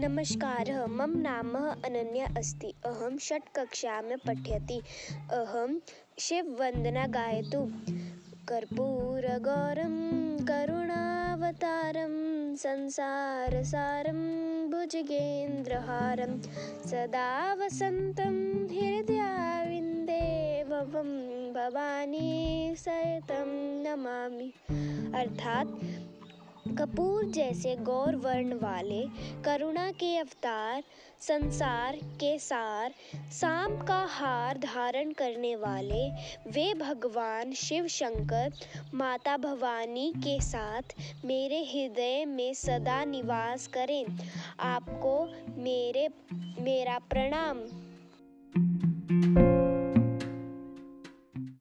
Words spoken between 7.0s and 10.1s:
गायतु कर्पूरगौरं